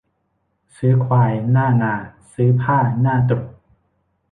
[0.77, 1.93] ซื้อควายหน้านา
[2.33, 3.45] ซื้อผ้าหน้าตรุษ